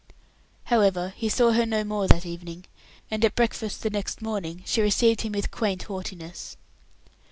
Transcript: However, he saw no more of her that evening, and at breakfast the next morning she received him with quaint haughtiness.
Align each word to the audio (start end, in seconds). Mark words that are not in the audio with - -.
However, 0.63 1.13
he 1.15 1.29
saw 1.29 1.51
no 1.51 1.83
more 1.83 2.05
of 2.05 2.09
her 2.09 2.15
that 2.15 2.25
evening, 2.25 2.65
and 3.11 3.23
at 3.23 3.35
breakfast 3.35 3.83
the 3.83 3.91
next 3.91 4.19
morning 4.19 4.63
she 4.65 4.81
received 4.81 5.21
him 5.21 5.33
with 5.33 5.51
quaint 5.51 5.83
haughtiness. 5.83 6.57